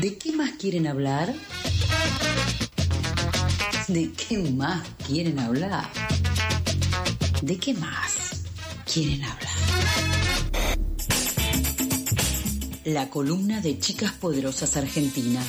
¿De 0.00 0.16
qué 0.18 0.32
más 0.32 0.52
quieren 0.52 0.86
hablar? 0.86 1.34
¿De 3.88 4.12
qué 4.12 4.38
más 4.38 4.86
quieren 5.04 5.40
hablar? 5.40 5.90
¿De 7.42 7.58
qué 7.58 7.74
más 7.74 8.44
quieren 8.92 9.24
hablar? 9.24 9.50
La 12.84 13.10
columna 13.10 13.60
de 13.60 13.80
Chicas 13.80 14.12
Poderosas 14.12 14.76
Argentina. 14.76 15.42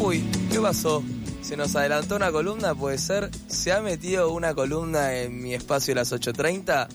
Uy, 0.00 0.24
¿qué 0.50 0.58
pasó? 0.58 1.04
Se 1.50 1.56
nos 1.56 1.74
adelantó 1.74 2.14
una 2.14 2.30
columna, 2.30 2.76
puede 2.76 2.96
ser. 2.96 3.28
Se 3.48 3.72
ha 3.72 3.80
metido 3.80 4.30
una 4.30 4.54
columna 4.54 5.16
en 5.16 5.42
mi 5.42 5.52
espacio 5.52 5.90
de 5.90 5.96
las 5.96 6.12
8.30. 6.12 6.86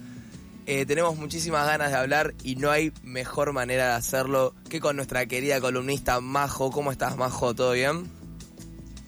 Eh, 0.66 0.86
tenemos 0.86 1.18
muchísimas 1.18 1.68
ganas 1.68 1.92
de 1.92 1.98
hablar 1.98 2.34
y 2.42 2.56
no 2.56 2.72
hay 2.72 2.94
mejor 3.04 3.52
manera 3.52 3.88
de 3.88 3.94
hacerlo 3.96 4.56
que 4.70 4.80
con 4.80 4.96
nuestra 4.96 5.26
querida 5.26 5.60
columnista 5.60 6.22
Majo. 6.22 6.72
¿Cómo 6.72 6.94
estás, 6.94 7.18
Majo? 7.18 7.54
¿Todo 7.54 7.74
bien? 7.74 8.10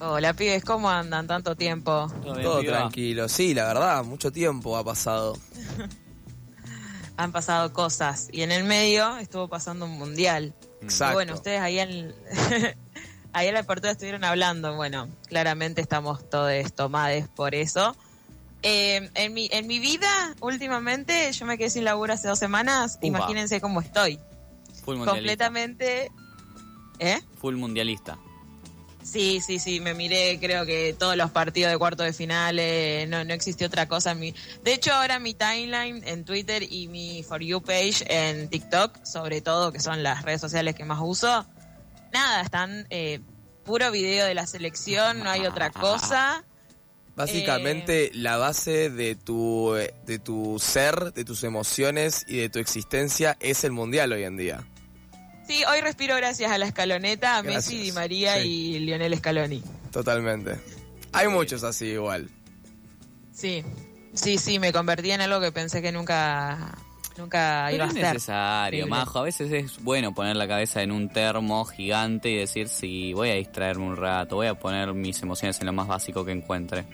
Hola, 0.00 0.34
pibes, 0.34 0.62
¿cómo 0.64 0.90
andan? 0.90 1.26
Tanto 1.26 1.56
tiempo. 1.56 2.12
Todo, 2.22 2.62
tranquilo. 2.62 3.26
Sí, 3.26 3.54
la 3.54 3.68
verdad, 3.68 4.04
mucho 4.04 4.30
tiempo 4.30 4.76
ha 4.76 4.84
pasado. 4.84 5.38
Han 7.16 7.32
pasado 7.32 7.72
cosas 7.72 8.28
y 8.32 8.42
en 8.42 8.52
el 8.52 8.64
medio 8.64 9.16
estuvo 9.16 9.48
pasando 9.48 9.86
un 9.86 9.98
mundial. 9.98 10.52
Exacto. 10.82 11.12
Y 11.12 11.14
bueno, 11.14 11.32
ustedes 11.32 11.60
ahí 11.60 11.78
en, 11.78 12.14
ahí 13.32 13.48
en 13.48 13.54
la 13.54 13.60
apertura 13.60 13.92
estuvieron 13.92 14.24
hablando. 14.24 14.74
Bueno, 14.76 15.08
claramente 15.28 15.80
estamos 15.80 16.28
todos 16.30 16.72
tomades 16.74 17.28
por 17.28 17.54
eso. 17.54 17.96
Eh, 18.62 19.08
en, 19.14 19.34
mi, 19.34 19.48
en 19.52 19.66
mi 19.66 19.78
vida, 19.78 20.34
últimamente, 20.40 21.30
yo 21.32 21.46
me 21.46 21.56
quedé 21.58 21.70
sin 21.70 21.84
laburo 21.84 22.12
hace 22.12 22.26
dos 22.28 22.38
semanas. 22.38 22.98
Imagínense 23.02 23.60
cómo 23.60 23.80
estoy. 23.80 24.18
Full 24.84 24.96
mundialista. 24.96 25.12
Completamente. 25.48 26.10
¿Eh? 26.98 27.20
Full 27.40 27.54
mundialista. 27.56 28.18
Sí, 29.02 29.40
sí, 29.40 29.58
sí, 29.58 29.80
me 29.80 29.94
miré 29.94 30.38
creo 30.38 30.66
que 30.66 30.94
todos 30.98 31.16
los 31.16 31.30
partidos 31.30 31.72
de 31.72 31.78
cuarto 31.78 32.02
de 32.02 32.12
finales, 32.12 33.08
no, 33.08 33.24
no 33.24 33.32
existió 33.32 33.68
otra 33.68 33.86
cosa. 33.88 34.10
en 34.10 34.18
mi- 34.20 34.34
De 34.64 34.74
hecho, 34.74 34.92
ahora 34.92 35.18
mi 35.18 35.32
timeline 35.32 36.02
en 36.06 36.24
Twitter 36.24 36.62
y 36.68 36.88
mi 36.88 37.22
For 37.22 37.40
You 37.40 37.62
page 37.62 38.04
en 38.08 38.48
TikTok, 38.50 39.04
sobre 39.06 39.40
todo, 39.40 39.72
que 39.72 39.80
son 39.80 40.02
las 40.02 40.24
redes 40.24 40.40
sociales 40.42 40.74
que 40.74 40.84
más 40.84 40.98
uso, 41.00 41.46
nada, 42.12 42.42
están 42.42 42.86
eh, 42.90 43.20
puro 43.64 43.90
video 43.90 44.26
de 44.26 44.34
la 44.34 44.46
selección, 44.46 45.20
no 45.20 45.30
hay 45.30 45.46
otra 45.46 45.70
cosa. 45.70 46.44
Básicamente 47.16 48.10
la 48.14 48.36
base 48.36 48.90
de 48.90 49.16
tu, 49.16 49.74
eh, 49.74 49.92
de 50.06 50.18
tu 50.20 50.58
ser, 50.60 51.12
de 51.12 51.24
tus 51.24 51.42
emociones 51.42 52.24
y 52.28 52.36
de 52.38 52.48
tu 52.48 52.60
existencia 52.60 53.36
es 53.40 53.64
el 53.64 53.72
mundial 53.72 54.12
hoy 54.12 54.22
en 54.22 54.36
día. 54.36 54.64
Sí, 55.46 55.64
hoy 55.64 55.80
respiro 55.80 56.14
gracias 56.14 56.52
a 56.52 56.58
la 56.58 56.66
escaloneta, 56.66 57.38
a 57.38 57.42
Gracias. 57.42 57.72
Messi, 57.72 57.82
Di 57.82 57.92
María 57.92 58.40
Sí. 58.40 58.48
y 58.74 58.78
Lionel 58.80 59.16
Scaloni. 59.16 59.62
Totalmente. 59.90 60.60
Hay 61.12 61.26
muchos 61.28 61.64
así 61.64 61.86
igual. 61.86 62.28
Sí, 63.32 63.64
sí, 64.12 64.38
sí, 64.38 64.58
me 64.58 64.72
convertí 64.72 65.10
en 65.10 65.20
algo 65.22 65.40
que 65.40 65.50
pensé 65.50 65.80
que 65.82 65.90
nunca, 65.90 66.76
nunca 67.18 67.70
iba 67.72 67.84
a 67.84 67.88
es 67.88 67.92
ser. 67.94 68.02
necesario, 68.04 68.78
Increíble. 68.86 68.90
Majo. 69.04 69.18
A 69.18 69.22
veces 69.22 69.52
es 69.52 69.82
bueno 69.82 70.14
poner 70.14 70.36
la 70.36 70.48
cabeza 70.48 70.82
en 70.82 70.92
un 70.92 71.08
termo 71.10 71.64
gigante 71.66 72.30
y 72.30 72.36
decir, 72.36 72.68
sí, 72.68 73.12
voy 73.12 73.30
a 73.30 73.34
distraerme 73.34 73.84
un 73.84 73.96
rato, 73.96 74.36
voy 74.36 74.46
a 74.46 74.54
poner 74.54 74.94
mis 74.94 75.20
emociones 75.22 75.60
en 75.60 75.66
lo 75.66 75.72
más 75.72 75.86
básico 75.86 76.24
que 76.24 76.32
encuentre. 76.32 76.86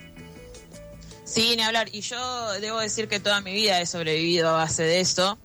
Sí, 1.25 1.55
ni 1.57 1.63
hablar. 1.63 1.89
Y 1.93 2.01
yo 2.01 2.53
debo 2.61 2.81
decir 2.81 3.09
que 3.09 3.21
toda 3.21 3.41
mi 3.41 3.53
vida 3.53 3.81
he 3.81 3.87
sobrevivido 3.87 4.49
a 4.51 4.53
base 4.53 4.83
de 4.83 5.01
eso. 5.01 5.39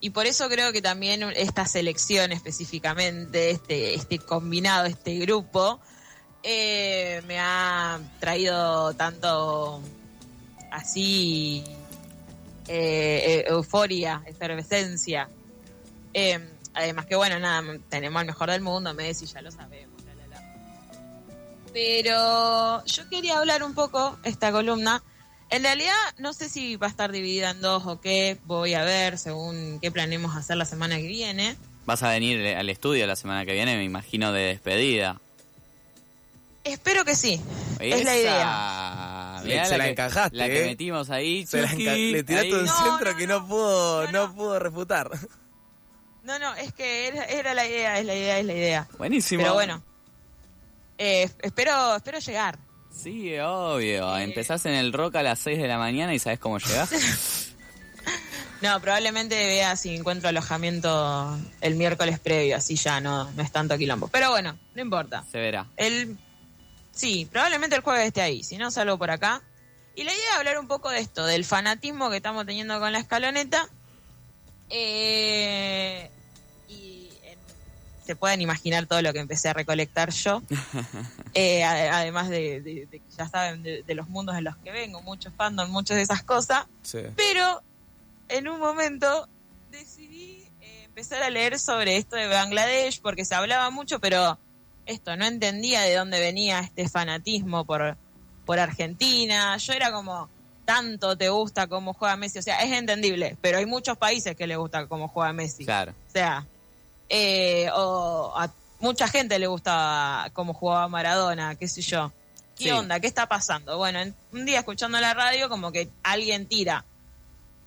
Y 0.00 0.10
por 0.10 0.26
eso 0.26 0.48
creo 0.48 0.72
que 0.72 0.82
también 0.82 1.22
esta 1.36 1.64
selección 1.66 2.32
específicamente, 2.32 3.50
este, 3.50 3.94
este 3.94 4.18
combinado, 4.18 4.86
este 4.86 5.16
grupo, 5.18 5.80
eh, 6.42 7.22
me 7.28 7.38
ha 7.38 8.00
traído 8.18 8.94
tanto 8.94 9.80
así 10.72 11.62
eh, 12.74 13.22
eh, 13.26 13.44
euforia, 13.48 14.22
efervescencia. 14.24 15.28
Eh, 16.14 16.40
además 16.72 17.04
que 17.04 17.16
bueno, 17.16 17.38
nada, 17.38 17.78
tenemos 17.90 18.18
al 18.18 18.26
mejor 18.26 18.50
del 18.50 18.62
mundo, 18.62 18.94
Messi, 18.94 19.26
ya 19.26 19.42
lo 19.42 19.50
sabemos. 19.50 20.02
la, 20.06 20.14
la, 20.14 20.26
la. 20.26 20.42
Pero 21.74 22.82
yo 22.86 23.08
quería 23.10 23.36
hablar 23.36 23.62
un 23.62 23.74
poco, 23.74 24.18
esta 24.24 24.50
columna, 24.52 25.02
en 25.50 25.64
realidad 25.64 25.92
no 26.16 26.32
sé 26.32 26.48
si 26.48 26.76
va 26.76 26.86
a 26.86 26.90
estar 26.90 27.12
dividida 27.12 27.50
en 27.50 27.60
dos 27.60 27.86
o 27.86 28.00
qué, 28.00 28.38
voy 28.46 28.72
a 28.72 28.84
ver 28.84 29.18
según 29.18 29.78
qué 29.82 29.90
planeemos 29.90 30.34
hacer 30.34 30.56
la 30.56 30.64
semana 30.64 30.96
que 30.96 31.08
viene. 31.08 31.56
Vas 31.84 32.02
a 32.02 32.08
venir 32.08 32.56
al 32.56 32.70
estudio 32.70 33.06
la 33.06 33.16
semana 33.16 33.44
que 33.44 33.52
viene, 33.52 33.76
me 33.76 33.84
imagino, 33.84 34.32
de 34.32 34.44
despedida. 34.44 35.20
Espero 36.64 37.04
que 37.04 37.16
sí, 37.16 37.38
es 37.80 38.02
la 38.02 38.16
idea. 38.16 38.81
Mirá 39.44 39.64
Se 39.66 39.78
la 39.78 39.84
que- 39.84 39.90
encajaste, 39.90 40.36
La 40.36 40.46
que 40.46 40.62
¿eh? 40.62 40.66
metimos 40.66 41.10
ahí. 41.10 41.46
Se 41.46 41.60
la 41.62 41.70
Chucky, 41.70 41.86
enca- 41.86 42.12
le 42.12 42.22
tiraste 42.24 42.46
ahí. 42.48 42.52
un 42.54 42.64
No, 42.66 42.72
centro 42.74 43.12
no, 43.12 43.16
que 43.18 43.26
no. 43.26 43.40
no 43.40 43.46
pudo, 43.48 44.04
No, 44.06 44.12
no, 44.12 44.26
no. 44.28 44.34
pudo 44.34 44.58
refutar. 44.58 45.10
No, 46.24 46.38
no, 46.38 46.54
es 46.54 46.72
que 46.72 47.08
era, 47.08 47.24
era 47.24 47.52
la 47.54 47.66
idea, 47.66 47.98
es 47.98 48.06
la 48.06 48.14
idea, 48.14 48.38
es 48.38 48.46
la 48.46 48.52
idea. 48.54 48.88
Buenísimo. 48.98 49.42
Pero 49.42 49.54
bueno, 49.54 49.82
eh, 50.98 51.28
espero, 51.40 51.96
espero 51.96 52.18
llegar. 52.20 52.58
Sí, 52.90 53.36
obvio. 53.38 54.16
Eh. 54.18 54.22
Empezás 54.22 54.64
en 54.66 54.74
el 54.74 54.92
rock 54.92 55.16
a 55.16 55.22
las 55.22 55.38
6 55.40 55.58
de 55.60 55.66
la 55.66 55.78
mañana 55.78 56.14
y 56.14 56.18
sabes 56.18 56.38
cómo 56.38 56.58
llegás. 56.58 56.90
No, 58.60 58.80
probablemente 58.80 59.34
vea 59.34 59.74
si 59.74 59.92
encuentro 59.92 60.28
alojamiento 60.28 61.36
el 61.60 61.74
miércoles 61.74 62.20
previo, 62.20 62.56
así 62.56 62.76
ya 62.76 63.00
no, 63.00 63.28
no 63.32 63.42
es 63.42 63.50
tanto 63.50 63.76
quilombo. 63.76 64.06
Pero 64.06 64.30
bueno, 64.30 64.56
no 64.76 64.82
importa. 64.82 65.24
Se 65.32 65.38
verá. 65.38 65.66
El, 65.76 66.16
sí, 66.92 67.26
probablemente 67.30 67.76
el 67.76 67.82
jueves 67.82 68.06
esté 68.06 68.22
ahí, 68.22 68.42
si 68.42 68.56
no 68.58 68.70
salgo 68.70 68.98
por 68.98 69.10
acá. 69.10 69.42
Y 69.94 70.04
la 70.04 70.12
idea 70.12 70.24
es 70.32 70.38
hablar 70.38 70.58
un 70.58 70.68
poco 70.68 70.88
de 70.90 71.00
esto, 71.00 71.26
del 71.26 71.44
fanatismo 71.44 72.08
que 72.10 72.16
estamos 72.16 72.46
teniendo 72.46 72.78
con 72.80 72.92
la 72.92 72.98
escaloneta. 72.98 73.68
Eh, 74.70 76.10
y 76.68 77.10
se 78.04 78.16
pueden 78.16 78.40
imaginar 78.40 78.86
todo 78.86 79.02
lo 79.02 79.12
que 79.12 79.20
empecé 79.20 79.48
a 79.50 79.52
recolectar 79.52 80.10
yo. 80.10 80.42
Eh, 81.34 81.64
a- 81.64 81.96
además 81.98 82.28
de, 82.28 82.60
de- 82.60 83.00
ya 83.16 83.26
saben 83.26 83.62
de, 83.62 83.82
de 83.84 83.94
los 83.94 84.06
mundos 84.08 84.36
en 84.36 84.44
los 84.44 84.54
que 84.58 84.70
vengo, 84.70 85.00
muchos 85.00 85.32
fandom, 85.34 85.70
muchas 85.70 85.96
de 85.96 86.02
esas 86.02 86.22
cosas. 86.22 86.66
Sí. 86.82 86.98
Pero 87.16 87.62
en 88.28 88.48
un 88.48 88.60
momento 88.60 89.26
decidí 89.70 90.46
eh, 90.60 90.84
empezar 90.84 91.22
a 91.22 91.30
leer 91.30 91.58
sobre 91.58 91.96
esto 91.96 92.16
de 92.16 92.26
Bangladesh 92.26 93.00
porque 93.00 93.24
se 93.24 93.34
hablaba 93.34 93.70
mucho, 93.70 93.98
pero 93.98 94.38
esto 94.86 95.16
no 95.16 95.24
entendía 95.24 95.82
de 95.82 95.94
dónde 95.94 96.20
venía 96.20 96.60
este 96.60 96.88
fanatismo 96.88 97.64
por, 97.64 97.96
por 98.44 98.58
Argentina. 98.58 99.56
Yo 99.56 99.72
era 99.72 99.92
como, 99.92 100.28
tanto 100.64 101.16
te 101.16 101.28
gusta 101.28 101.66
cómo 101.66 101.92
juega 101.94 102.16
Messi. 102.16 102.38
O 102.38 102.42
sea, 102.42 102.62
es 102.62 102.72
entendible, 102.72 103.36
pero 103.40 103.58
hay 103.58 103.66
muchos 103.66 103.96
países 103.98 104.36
que 104.36 104.46
le 104.46 104.56
gusta 104.56 104.86
cómo 104.86 105.08
juega 105.08 105.32
Messi. 105.32 105.64
Claro. 105.64 105.92
O 106.08 106.10
sea, 106.12 106.46
eh, 107.08 107.68
o 107.74 108.32
a 108.36 108.50
mucha 108.80 109.06
gente 109.08 109.38
le 109.38 109.46
gustaba 109.46 110.28
cómo 110.32 110.54
jugaba 110.54 110.88
Maradona, 110.88 111.54
qué 111.56 111.68
sé 111.68 111.82
yo. 111.82 112.12
¿Qué 112.56 112.64
Sí. 112.64 112.70
onda? 112.70 113.00
¿Qué 113.00 113.06
está 113.06 113.26
pasando? 113.26 113.78
Bueno, 113.78 114.00
en- 114.00 114.14
un 114.32 114.44
día 114.44 114.58
escuchando 114.60 115.00
la 115.00 115.14
radio 115.14 115.48
como 115.48 115.72
que 115.72 115.88
alguien 116.02 116.46
tira. 116.46 116.84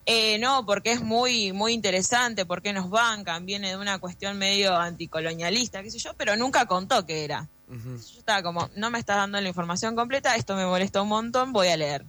Eh, 0.08 0.38
no, 0.38 0.66
porque 0.66 0.92
es 0.92 1.02
muy, 1.02 1.52
muy 1.52 1.74
interesante, 1.74 2.46
porque 2.46 2.74
nos 2.74 2.90
bancan, 2.90 3.46
viene 3.46 3.70
de 3.70 3.78
una 3.78 3.98
cuestión 3.98 4.38
medio 4.38 4.76
anticolonialista, 4.76 5.82
qué 5.82 5.90
sé 5.90 5.98
yo, 5.98 6.14
pero 6.16 6.36
nunca 6.36 6.68
contó 6.68 7.06
qué 7.06 7.24
era. 7.26 7.48
Yo 7.68 8.20
estaba 8.20 8.44
como, 8.44 8.70
no 8.76 8.92
me 8.92 9.00
estás 9.00 9.18
dando 9.18 9.42
la 9.42 9.48
información 9.48 9.96
completa, 9.96 10.36
esto 10.36 10.56
me 10.56 10.66
molesta 10.66 11.02
un 11.02 11.08
montón, 11.08 11.52
voy 11.52 11.70
a 11.70 11.78
leer. 11.78 12.06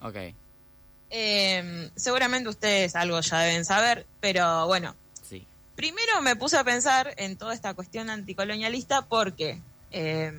Ok. 0.00 0.16
Eh, 1.10 1.90
seguramente 1.96 2.48
ustedes 2.48 2.94
algo 2.94 3.20
ya 3.20 3.40
deben 3.40 3.64
saber, 3.64 4.06
pero 4.20 4.66
bueno, 4.66 4.94
Sí. 5.28 5.46
Primero 5.74 6.22
me 6.22 6.36
puse 6.36 6.56
a 6.56 6.64
pensar 6.64 7.12
en 7.16 7.36
toda 7.36 7.54
esta 7.54 7.74
cuestión 7.74 8.10
anticolonialista 8.10 9.02
porque, 9.02 9.60
eh, 9.90 10.32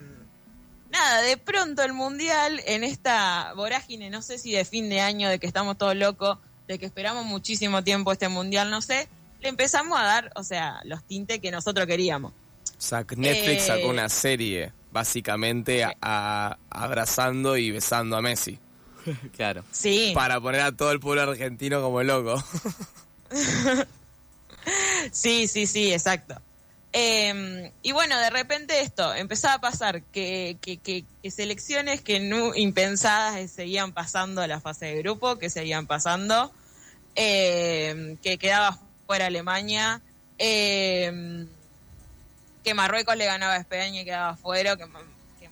nada, 0.91 1.21
de 1.21 1.37
pronto 1.37 1.83
el 1.83 1.93
Mundial 1.93 2.61
en 2.65 2.83
esta 2.83 3.53
vorágine, 3.55 4.09
no 4.09 4.21
sé 4.21 4.37
si 4.37 4.51
de 4.51 4.63
fin 4.63 4.89
de 4.89 5.01
año, 5.01 5.29
de 5.29 5.39
que 5.39 5.47
estamos 5.47 5.77
todos 5.77 5.95
locos, 5.95 6.37
de 6.67 6.79
que 6.79 6.85
esperamos 6.85 7.25
muchísimo 7.25 7.83
tiempo 7.83 8.11
este 8.11 8.29
Mundial, 8.29 8.69
no 8.71 8.81
sé, 8.81 9.07
le 9.41 9.49
empezamos 9.49 9.99
a 9.99 10.03
dar, 10.03 10.31
o 10.35 10.43
sea, 10.43 10.79
los 10.85 11.03
tintes 11.03 11.39
que 11.39 11.51
nosotros 11.51 11.85
queríamos. 11.87 12.31
Sac- 12.79 13.15
Netflix 13.15 13.63
Eh, 13.63 13.67
sacó 13.67 13.87
una 13.89 14.09
serie, 14.09 14.71
básicamente 14.91 15.83
a- 15.83 15.95
a- 16.01 16.57
abrazando 16.69 17.57
y 17.57 17.71
besando 17.71 18.15
a 18.17 18.21
Messi. 18.21 18.59
Claro. 19.35 19.63
Sí, 19.71 20.11
Para 20.15 20.39
poner 20.39 20.61
a 20.61 20.71
todo 20.71 20.91
el 20.91 20.99
pueblo 20.99 21.23
argentino 21.23 21.81
como 21.81 22.01
loco. 22.03 22.41
sí, 25.11 25.47
sí, 25.47 25.67
sí, 25.67 25.91
exacto. 25.93 26.41
Eh, 26.95 27.71
y 27.81 27.91
bueno, 27.91 28.19
de 28.19 28.29
repente 28.29 28.81
esto, 28.81 29.15
empezaba 29.15 29.55
a 29.55 29.61
pasar 29.61 30.03
que, 30.03 30.57
que, 30.61 31.31
selecciones 31.31 32.01
que 32.01 32.19
no 32.19 32.53
impensadas 32.53 33.49
seguían 33.49 33.93
pasando 33.93 34.41
a 34.41 34.47
la 34.47 34.61
fase 34.61 34.85
de 34.85 34.97
grupo, 34.99 35.39
que 35.39 35.49
seguían 35.49 35.87
pasando, 35.87 36.51
eh, 37.15 38.15
que 38.21 38.37
quedaba 38.37 38.77
fuera 39.07 39.25
Alemania, 39.25 40.01
eh, 40.37 41.47
que 42.63 42.73
Marruecos 42.75 43.17
le 43.17 43.25
ganaba 43.25 43.53
a 43.53 43.57
España 43.57 44.01
y 44.01 44.05
quedaba 44.05 44.35
fuera, 44.35 44.77
que, 44.77 44.85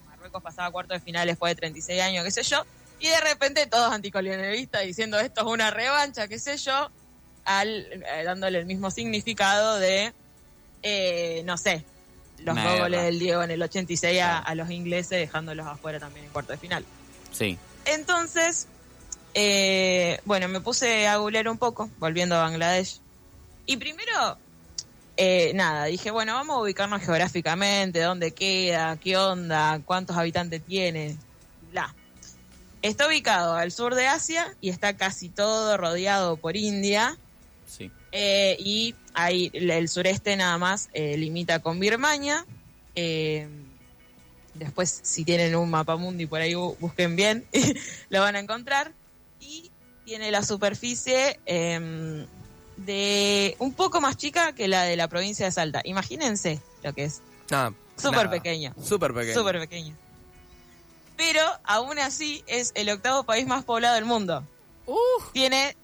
Marruecos 0.06 0.44
pasaba 0.44 0.68
a 0.68 0.72
cuartos 0.72 1.00
de 1.00 1.04
final 1.04 1.28
después 1.28 1.50
de 1.52 1.56
36 1.56 2.02
años, 2.02 2.24
qué 2.24 2.30
sé 2.30 2.44
yo, 2.44 2.64
y 3.00 3.08
de 3.08 3.20
repente 3.20 3.66
todos 3.66 3.92
anticolonialistas 3.92 4.84
diciendo 4.84 5.20
esto 5.20 5.42
es 5.42 5.48
una 5.48 5.72
revancha, 5.72 6.28
qué 6.28 6.38
sé 6.38 6.58
yo, 6.58 6.92
al, 7.46 7.88
eh, 7.92 8.24
dándole 8.24 8.60
el 8.60 8.68
mismo 8.68 8.92
significado 8.92 9.80
de 9.80 10.14
eh, 10.84 11.44
no 11.46 11.58
sé, 11.58 11.84
los 12.40 12.56
dos 12.56 12.80
goles 12.80 13.04
del 13.04 13.20
Diego 13.20 13.44
en 13.44 13.52
el 13.52 13.62
86 13.62 14.22
a, 14.22 14.40
a 14.40 14.56
los 14.56 14.70
ingleses, 14.70 15.12
dejándolos 15.12 15.68
afuera 15.68 16.00
también 16.00 16.26
en 16.26 16.32
cuarto 16.32 16.52
de 16.52 16.58
final. 16.58 16.86
Sí. 17.32 17.58
Entonces, 17.86 18.68
eh, 19.34 20.20
bueno, 20.26 20.48
me 20.48 20.62
puse 20.62 21.08
a 21.08 21.18
googlear 21.18 21.48
un 21.48 21.58
poco, 21.58 21.90
volviendo 22.00 22.36
a 22.36 22.42
Bangladesh. 22.42 23.00
Y 23.66 23.78
primero, 23.78 24.38
eh, 25.18 25.52
nada, 25.56 25.86
dije, 25.86 26.12
bueno, 26.12 26.34
vamos 26.34 26.58
a 26.58 26.60
ubicarnos 26.60 27.02
geográficamente, 27.02 28.02
dónde 28.02 28.32
queda, 28.32 28.98
qué 28.98 29.18
onda, 29.18 29.80
cuántos 29.86 30.18
habitantes 30.18 30.64
tiene, 30.64 31.16
bla. 31.72 31.94
Está 32.82 33.08
ubicado 33.08 33.56
al 33.56 33.72
sur 33.72 33.94
de 33.94 34.08
Asia 34.08 34.56
y 34.60 34.70
está 34.70 34.98
casi 34.98 35.30
todo 35.30 35.78
rodeado 35.78 36.38
por 36.38 36.58
India. 36.58 37.18
Sí. 37.68 37.92
Eh, 38.12 38.58
y 38.60 38.96
ahí 39.14 39.50
el, 39.54 39.88
sureste 39.88 40.36
nada 40.36 40.58
más 40.58 40.90
eh, 40.94 41.16
limita 41.18 41.60
con 41.60 41.80
Birmania. 41.80 42.46
Eh, 42.96 43.48
después, 44.54 45.00
si 45.04 45.24
tienen 45.24 45.56
un 45.56 45.70
mapa 45.70 45.96
mundi 45.96 46.26
por 46.26 46.42
ahí, 46.42 46.54
bu- 46.54 46.78
busquen 46.80 47.16
bien, 47.16 47.46
lo 48.10 48.22
van 48.22 48.36
a 48.36 48.40
encontrar. 48.40 48.94
Y 49.40 49.72
tiene 50.06 50.30
la 50.32 50.44
superficie 50.44 51.40
em, 51.46 52.26
de 52.78 53.56
un 53.60 53.74
poco 53.74 54.02
más 54.02 54.18
chica 54.18 54.54
que 54.54 54.68
la 54.68 54.84
de 54.84 54.96
la 54.98 55.08
provincia 55.08 55.46
de 55.46 55.52
Salta. 55.52 55.82
Imagínense 55.86 56.60
lo 56.84 56.94
que 56.94 57.06
es. 57.06 57.22
Ah, 57.52 57.72
Súper 57.98 58.26
nada. 58.26 58.32
pequeño. 58.32 58.74
Súper 58.84 59.14
pequeño. 59.14 59.34
Súper 59.40 59.60
pequeño. 59.60 59.96
Pero 61.18 61.42
aún 61.64 62.00
así 62.00 62.44
es 62.48 62.72
el 62.76 62.90
octavo 62.90 63.24
país 63.24 63.46
más 63.46 63.64
poblado 63.64 63.96
del 63.96 64.06
mundo. 64.06 64.44
Tiene 65.34 65.76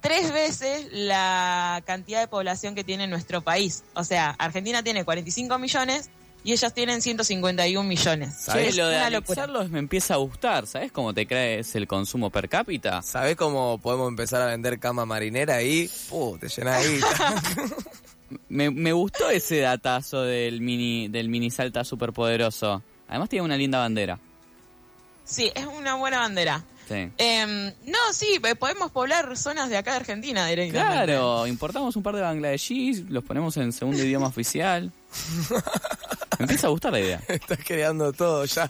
tres 0.00 0.32
veces 0.32 0.88
la 0.92 1.82
cantidad 1.86 2.20
de 2.20 2.28
población 2.28 2.74
que 2.74 2.84
tiene 2.84 3.06
nuestro 3.06 3.40
país. 3.40 3.84
O 3.94 4.04
sea, 4.04 4.30
Argentina 4.38 4.82
tiene 4.82 5.04
45 5.04 5.58
millones 5.58 6.10
y 6.44 6.52
ellas 6.52 6.72
tienen 6.72 7.02
151 7.02 7.88
millones. 7.88 8.46
Che, 8.50 8.68
Es 8.68 8.76
lo 8.76 8.88
de 8.88 8.98
anexarlos 8.98 9.70
me 9.70 9.78
empieza 9.78 10.14
a 10.14 10.16
gustar. 10.18 10.66
¿Sabes 10.66 10.92
cómo 10.92 11.12
te 11.12 11.26
crees 11.26 11.74
el 11.74 11.86
consumo 11.86 12.30
per 12.30 12.48
cápita? 12.48 13.02
¿Sabés 13.02 13.36
cómo 13.36 13.78
podemos 13.78 14.08
empezar 14.08 14.42
a 14.42 14.46
vender 14.46 14.78
cama 14.78 15.04
marinera 15.04 15.56
ahí? 15.56 15.90
Uh, 16.10 16.38
te 16.38 16.48
llena 16.48 16.76
ahí. 16.76 17.00
Me, 18.50 18.70
me 18.70 18.92
gustó 18.92 19.30
ese 19.30 19.60
datazo 19.60 20.20
del 20.20 20.60
mini, 20.60 21.08
del 21.08 21.30
mini 21.30 21.50
Salta 21.50 21.82
superpoderoso. 21.82 22.82
Además 23.08 23.30
tiene 23.30 23.46
una 23.46 23.56
linda 23.56 23.78
bandera. 23.78 24.18
Sí, 25.24 25.50
es 25.54 25.64
una 25.64 25.94
buena 25.94 26.18
bandera. 26.18 26.62
Sí. 26.88 27.10
Em, 27.18 27.66
no, 27.86 27.98
sí, 28.14 28.40
eh, 28.42 28.54
podemos 28.54 28.90
poblar 28.90 29.36
zonas 29.36 29.68
de 29.68 29.76
acá 29.76 29.90
de 29.90 29.96
Argentina 29.98 30.46
directamente. 30.46 30.94
Claro, 31.04 31.46
importamos 31.46 31.94
un 31.96 32.02
par 32.02 32.14
de 32.16 32.22
bangladeshis, 32.22 33.10
los 33.10 33.22
ponemos 33.24 33.56
en 33.58 33.72
segundo 33.72 34.02
idioma 34.02 34.26
oficial. 34.28 34.90
Me 36.38 36.44
empieza 36.44 36.68
a 36.68 36.70
gustar 36.70 36.92
la 36.92 37.00
idea. 37.00 37.20
Estás 37.28 37.58
creando 37.64 38.12
todo 38.12 38.44
ya. 38.46 38.68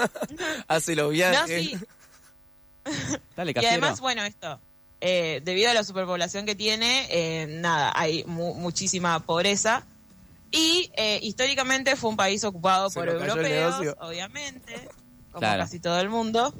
Hace 0.68 0.96
los 0.96 1.04
No, 1.06 1.10
viajes. 1.10 1.64
sí. 1.70 1.78
Dale, 3.36 3.54
Y 3.60 3.64
además, 3.66 4.00
bueno, 4.00 4.24
esto, 4.24 4.58
eh, 5.00 5.40
debido 5.44 5.70
a 5.70 5.74
la 5.74 5.84
superpoblación 5.84 6.44
que 6.46 6.54
tiene, 6.54 7.06
eh, 7.10 7.46
nada, 7.48 7.92
hay 7.94 8.24
mu- 8.24 8.54
muchísima 8.54 9.20
pobreza. 9.20 9.84
Y 10.50 10.90
eh, 10.96 11.18
históricamente 11.22 11.96
fue 11.96 12.10
un 12.10 12.16
país 12.16 12.44
ocupado 12.44 12.88
Se 12.90 13.00
por 13.00 13.08
europeos, 13.08 13.76
obviamente, 14.00 14.88
como 15.30 15.40
Claro. 15.40 15.62
casi 15.62 15.80
todo 15.80 15.98
el 16.00 16.08
mundo. 16.10 16.54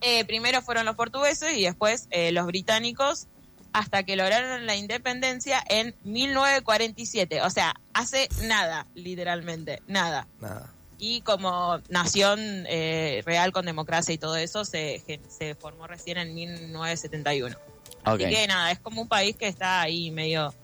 Eh, 0.00 0.24
primero 0.24 0.62
fueron 0.62 0.84
los 0.86 0.94
portugueses 0.96 1.56
y 1.56 1.62
después 1.64 2.06
eh, 2.10 2.30
los 2.32 2.46
británicos, 2.46 3.26
hasta 3.72 4.02
que 4.02 4.16
lograron 4.16 4.64
la 4.66 4.76
independencia 4.76 5.62
en 5.68 5.94
1947. 6.04 7.42
O 7.42 7.50
sea, 7.50 7.74
hace 7.92 8.28
nada, 8.42 8.86
literalmente, 8.94 9.82
nada 9.86 10.26
Nada. 10.40 10.72
y 10.98 11.20
como 11.22 11.78
nación 11.88 12.38
eh, 12.68 13.22
real 13.26 13.52
con 13.52 13.66
democracia 13.66 14.14
y 14.14 14.18
todo 14.18 14.36
eso 14.36 14.64
se, 14.64 15.02
se 15.28 15.54
formó 15.54 15.86
recién 15.86 16.18
en 16.18 16.34
1971. 16.34 17.56
Ok, 17.56 18.04
Así 18.04 18.24
que 18.30 18.46
nada, 18.46 18.70
es 18.70 18.78
como 18.78 19.02
un 19.02 19.08
país 19.08 19.36
que 19.36 19.48
está 19.48 19.80
ahí 19.82 20.10
medio 20.10 20.54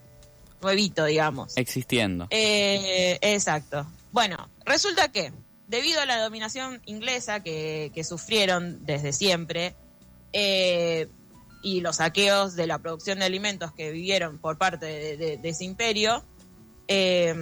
nuevito, 0.63 1.05
digamos. 1.05 1.57
existiendo. 1.57 2.27
Eh, 2.31 3.19
exacto. 3.21 3.87
Bueno, 4.13 4.49
resulta 4.65 5.09
que 5.11 5.33
debido 5.75 6.01
a 6.01 6.07
la 6.07 6.23
dominación 6.23 6.81
inglesa 6.87 7.41
que, 7.41 7.91
sufrieron 8.05 8.87
desde 8.87 9.13
siempre 9.13 9.75
eh, 10.33 11.09
y 11.65 11.81
los 11.81 11.97
saqueos 11.97 12.55
de 12.55 12.69
la 12.69 12.79
producción 12.79 13.19
de 13.19 13.25
alimentos 13.25 13.73
que 13.73 13.91
vivieron 13.91 14.39
por 14.39 14.57
parte 14.57 14.87
de, 15.17 15.41
ese 15.43 15.65
imperio, 15.65 16.25
eh, 16.87 17.35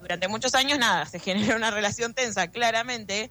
durante 0.00 0.26
muchos 0.28 0.54
años 0.54 0.78
nada, 0.78 1.04
se 1.04 1.18
generó 1.18 1.54
una 1.56 1.70
relación 1.70 2.14
tensa 2.14 2.48
claramente 2.48 3.30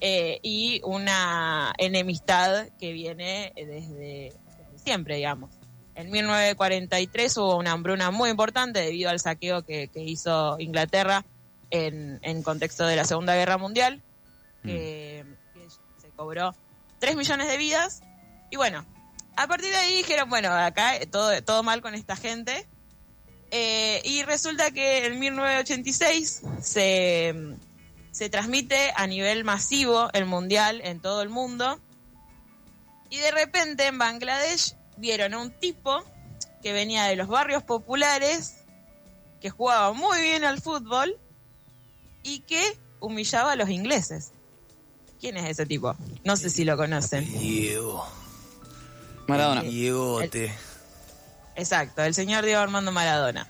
eh, 0.00 0.38
y 0.42 0.82
una 0.84 1.72
enemistad 1.78 2.68
que 2.78 2.92
viene 2.92 3.54
desde, 3.56 4.34
siempre, 4.76 5.16
digamos. 5.16 5.54
En 5.94 6.10
1943 6.10 7.36
hubo 7.38 7.56
una 7.56 7.72
hambruna 7.72 8.10
muy 8.10 8.28
importante 8.28 8.80
debido 8.80 9.08
al 9.08 9.20
saqueo 9.20 9.64
que, 9.64 9.88
que 9.88 10.02
hizo 10.02 10.56
Inglaterra 10.58 11.24
en, 11.72 12.20
en 12.22 12.42
contexto 12.42 12.86
de 12.86 12.94
la 12.96 13.04
Segunda 13.04 13.34
Guerra 13.34 13.56
Mundial, 13.56 14.02
que, 14.62 15.24
que 15.54 15.68
se 16.00 16.08
cobró 16.10 16.54
3 17.00 17.16
millones 17.16 17.48
de 17.48 17.56
vidas. 17.56 18.02
Y 18.50 18.56
bueno, 18.56 18.86
a 19.36 19.46
partir 19.48 19.70
de 19.70 19.76
ahí 19.76 19.96
dijeron, 19.96 20.28
bueno, 20.28 20.52
acá 20.52 20.92
todo, 21.10 21.42
todo 21.42 21.62
mal 21.62 21.80
con 21.80 21.94
esta 21.94 22.14
gente. 22.14 22.68
Eh, 23.50 24.02
y 24.04 24.22
resulta 24.22 24.70
que 24.70 25.06
en 25.06 25.18
1986 25.18 26.42
se, 26.60 27.34
se 28.10 28.28
transmite 28.28 28.92
a 28.94 29.06
nivel 29.06 29.42
masivo 29.44 30.10
el 30.12 30.26
mundial 30.26 30.80
en 30.84 31.00
todo 31.00 31.22
el 31.22 31.30
mundo. 31.30 31.80
Y 33.08 33.18
de 33.18 33.30
repente 33.30 33.86
en 33.86 33.98
Bangladesh 33.98 34.76
vieron 34.98 35.34
a 35.34 35.38
un 35.38 35.50
tipo 35.50 36.04
que 36.62 36.72
venía 36.72 37.04
de 37.04 37.16
los 37.16 37.28
barrios 37.28 37.62
populares, 37.62 38.58
que 39.40 39.50
jugaba 39.50 39.92
muy 39.92 40.20
bien 40.20 40.44
al 40.44 40.60
fútbol 40.60 41.18
y 42.22 42.40
que 42.40 42.78
humillaba 43.00 43.52
a 43.52 43.56
los 43.56 43.68
ingleses. 43.68 44.32
¿Quién 45.20 45.36
es 45.36 45.48
ese 45.48 45.66
tipo? 45.66 45.94
No 46.24 46.36
sé 46.36 46.50
si 46.50 46.64
lo 46.64 46.76
conocen. 46.76 47.24
Diego. 47.38 48.04
Maradona. 49.28 49.62
Diegote. 49.62 50.52
Exacto, 51.54 52.02
el 52.02 52.14
señor 52.14 52.44
Diego 52.44 52.60
Armando 52.60 52.92
Maradona. 52.92 53.46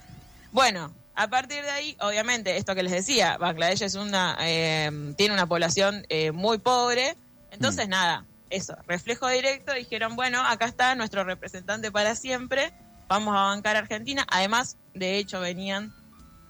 Bueno, 0.50 0.92
a 1.14 1.28
partir 1.28 1.62
de 1.62 1.70
ahí, 1.70 1.96
obviamente, 2.00 2.56
esto 2.56 2.74
que 2.74 2.82
les 2.82 2.92
decía, 2.92 3.38
Bangladesh 3.38 3.82
es 3.82 3.94
una, 3.94 4.36
eh, 4.40 5.14
tiene 5.16 5.34
una 5.34 5.46
población 5.46 6.04
eh, 6.08 6.32
muy 6.32 6.58
pobre, 6.58 7.16
entonces 7.50 7.88
nada, 7.88 8.26
eso, 8.50 8.76
reflejo 8.86 9.28
directo, 9.28 9.72
dijeron, 9.72 10.16
bueno, 10.16 10.42
acá 10.44 10.66
está 10.66 10.94
nuestro 10.94 11.24
representante 11.24 11.90
para 11.92 12.14
siempre, 12.14 12.72
vamos 13.08 13.34
a 13.36 13.42
bancar 13.42 13.76
a 13.76 13.80
Argentina, 13.80 14.26
además, 14.30 14.78
de 14.94 15.18
hecho, 15.18 15.40
venían 15.40 15.94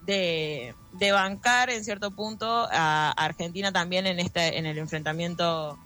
de, 0.06 0.74
bancar 1.12 1.70
en 1.70 1.84
cierto 1.84 2.10
punto 2.10 2.68
a 2.70 3.10
Argentina 3.12 3.72
también 3.72 4.06
en 4.06 4.20
este, 4.20 4.58
en 4.58 4.66
el 4.66 4.78
enfrentamiento 4.78 5.78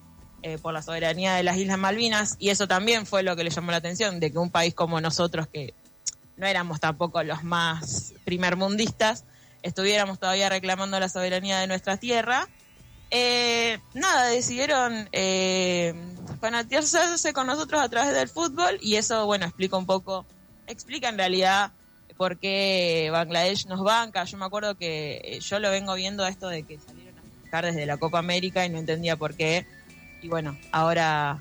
eh, 0.43 0.59
por 0.59 0.73
la 0.73 0.83
soberanía 0.83 1.35
de 1.35 1.43
las 1.43 1.57
Islas 1.57 1.79
Malvinas, 1.79 2.37
y 2.39 2.51
eso 2.51 2.69
también 2.69 3.07
fue 3.07 3.23
lo 3.23 3.37
que 3.37 3.45
le 3.45 3.51
llamó 3.51 3.71
la 3.71 3.79
atención, 3.79 4.21
de 4.21 4.31
que 4.31 4.39
un 4.39 4.51
país 4.51 4.75
como 4.75 5.01
nosotros, 5.01 5.49
que 5.49 5.75
no 6.37 6.47
éramos 6.47 6.81
tampoco 6.81 7.23
los 7.23 7.43
más 7.43 8.15
primermundistas, 8.25 9.25
estuviéramos 9.63 10.19
todavía 10.19 10.49
reclamando 10.49 11.01
la 11.01 11.09
soberanía 11.09 11.59
de 11.59 11.67
nuestra 11.67 11.97
tierra, 11.97 12.49
eh, 13.11 13.79
nada, 13.95 14.27
decidieron 14.29 15.09
eh, 15.13 15.95
con 16.41 17.47
nosotros 17.47 17.81
a 17.81 17.89
través 17.89 18.15
del 18.15 18.29
fútbol, 18.29 18.79
y 18.81 18.97
eso, 18.97 19.27
bueno, 19.27 19.47
explica 19.47 19.77
un 19.77 19.87
poco, 19.87 20.27
explica 20.67 21.09
en 21.09 21.19
realidad 21.19 21.73
por 22.17 22.39
qué 22.39 23.09
Bangladesh 23.13 23.67
nos 23.67 23.83
banca. 23.85 24.25
Yo 24.25 24.39
me 24.39 24.45
acuerdo 24.45 24.75
que 24.77 25.21
eh, 25.25 25.41
yo 25.41 25.59
lo 25.59 25.71
vengo 25.71 25.95
viendo 25.95 26.25
a 26.25 26.29
esto 26.29 26.49
de 26.49 26.63
que 26.63 26.79
salieron 26.79 27.19
a 27.19 27.23
buscar 27.43 27.65
desde 27.67 27.87
la 27.87 27.97
Copa 27.99 28.19
América 28.19 28.65
y 28.65 28.71
no 28.71 28.79
entendía 28.79 29.17
por 29.17 29.35
qué. 29.35 29.67
Y 30.23 30.29
bueno, 30.29 30.57
ahora 30.73 31.39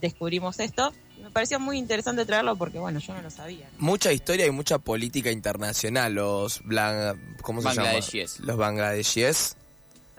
descubrimos 0.00 0.58
esto. 0.60 0.92
me 1.22 1.30
parecía 1.30 1.58
muy 1.58 1.78
interesante 1.78 2.24
traerlo 2.26 2.56
porque, 2.56 2.78
bueno, 2.78 2.98
yo 3.00 3.14
no 3.14 3.22
lo 3.22 3.30
sabía. 3.30 3.68
Mucha 3.78 4.12
historia 4.12 4.46
y 4.46 4.50
mucha 4.50 4.78
política 4.78 5.30
internacional. 5.30 6.14
Los 6.14 6.62
blan... 6.64 7.36
¿Cómo 7.42 7.60
se 7.62 7.68
llama? 7.74 7.92
Los 8.40 8.56
bangladesíes. 8.56 9.56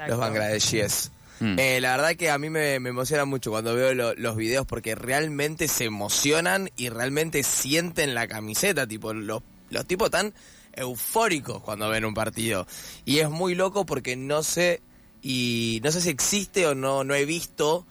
Los 0.07 0.17
bangladesíes. 0.19 1.11
Mm. 1.39 1.57
Eh, 1.59 1.81
la 1.81 1.91
verdad 1.97 2.15
que 2.15 2.29
a 2.29 2.37
mí 2.37 2.49
me, 2.51 2.79
me 2.79 2.89
emociona 2.89 3.25
mucho 3.25 3.49
cuando 3.49 3.73
veo 3.73 3.93
lo- 3.95 4.13
los 4.13 4.35
videos 4.35 4.67
porque 4.67 4.93
realmente 4.93 5.67
se 5.67 5.85
emocionan 5.85 6.69
y 6.75 6.89
realmente 6.89 7.41
sienten 7.41 8.13
la 8.13 8.27
camiseta, 8.27 8.85
tipo 8.85 9.11
los, 9.13 9.41
los 9.71 9.85
tipos 9.87 10.11
tan 10.11 10.33
eufóricos 10.73 11.61
cuando 11.61 11.89
ven 11.89 12.05
un 12.05 12.13
partido. 12.13 12.67
Y 13.05 13.19
es 13.19 13.29
muy 13.29 13.55
loco 13.55 13.85
porque 13.85 14.15
no 14.15 14.43
sé 14.43 14.81
y 15.21 15.79
no 15.83 15.91
sé 15.91 16.01
si 16.01 16.09
existe 16.09 16.65
o 16.67 16.75
no 16.75 17.03
no 17.03 17.13
he 17.13 17.25
visto 17.25 17.85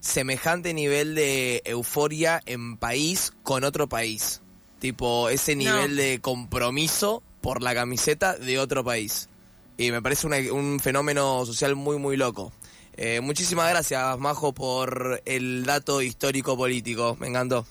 semejante 0.00 0.74
nivel 0.74 1.14
de 1.14 1.62
euforia 1.64 2.42
en 2.46 2.76
país 2.76 3.32
con 3.42 3.64
otro 3.64 3.88
país. 3.88 4.40
Tipo 4.78 5.28
ese 5.28 5.56
No. 5.56 5.62
nivel 5.64 5.96
de 5.96 6.20
compromiso 6.20 7.22
por 7.40 7.62
la 7.62 7.74
camiseta 7.74 8.36
de 8.36 8.58
otro 8.58 8.84
país. 8.84 9.28
Y 9.78 9.90
me 9.90 10.00
parece 10.02 10.26
una- 10.26 10.38
un 10.52 10.80
fenómeno 10.80 11.44
social 11.46 11.74
muy, 11.76 11.98
muy 11.98 12.16
loco. 12.16 12.52
Eh, 12.96 13.20
muchísimas 13.20 13.68
gracias, 13.68 14.18
Majo, 14.18 14.52
por 14.54 15.20
el 15.26 15.64
dato 15.64 16.00
histórico 16.02 16.56
político. 16.56 17.16
Me 17.20 17.28
encantó. 17.28 17.66